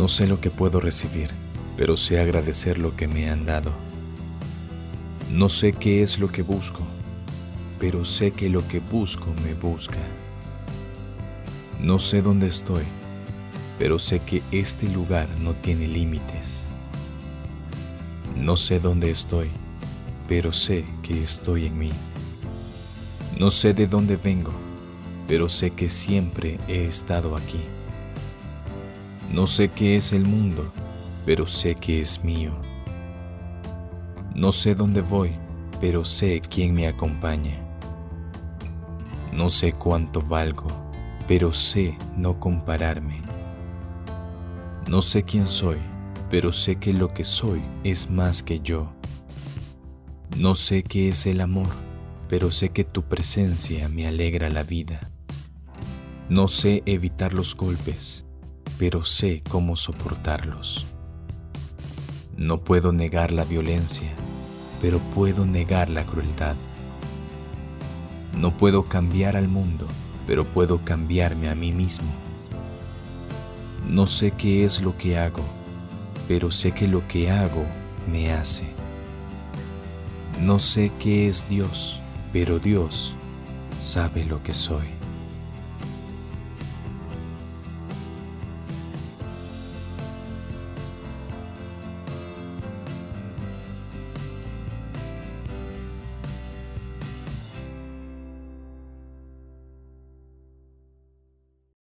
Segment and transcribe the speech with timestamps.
[0.00, 1.28] No sé lo que puedo recibir,
[1.76, 3.70] pero sé agradecer lo que me han dado.
[5.30, 6.80] No sé qué es lo que busco,
[7.78, 9.98] pero sé que lo que busco me busca.
[11.78, 12.84] No sé dónde estoy,
[13.78, 16.66] pero sé que este lugar no tiene límites.
[18.38, 19.50] No sé dónde estoy,
[20.26, 21.92] pero sé que estoy en mí.
[23.38, 24.52] No sé de dónde vengo,
[25.28, 27.60] pero sé que siempre he estado aquí.
[29.32, 30.72] No sé qué es el mundo,
[31.24, 32.52] pero sé que es mío.
[34.34, 35.36] No sé dónde voy,
[35.80, 37.56] pero sé quién me acompaña.
[39.32, 40.66] No sé cuánto valgo,
[41.28, 43.20] pero sé no compararme.
[44.88, 45.78] No sé quién soy,
[46.28, 48.92] pero sé que lo que soy es más que yo.
[50.36, 51.68] No sé qué es el amor,
[52.28, 55.12] pero sé que tu presencia me alegra la vida.
[56.28, 58.24] No sé evitar los golpes,
[58.80, 60.86] pero sé cómo soportarlos.
[62.38, 64.10] No puedo negar la violencia,
[64.80, 66.56] pero puedo negar la crueldad.
[68.38, 69.86] No puedo cambiar al mundo,
[70.26, 72.08] pero puedo cambiarme a mí mismo.
[73.86, 75.44] No sé qué es lo que hago,
[76.26, 77.66] pero sé que lo que hago
[78.10, 78.64] me hace.
[80.40, 82.00] No sé qué es Dios,
[82.32, 83.12] pero Dios
[83.78, 84.99] sabe lo que soy.